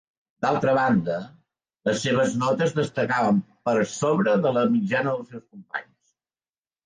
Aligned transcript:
D'altra 0.43 0.71
banda, 0.75 1.15
les 1.89 1.99
seves 2.05 2.31
notes 2.43 2.73
destacaven 2.79 3.37
per 3.69 3.75
sobre 3.91 4.35
de 4.47 4.53
la 4.55 4.63
mitjana 4.77 5.13
dels 5.19 5.29
seus 5.35 5.45
companys. 5.45 6.17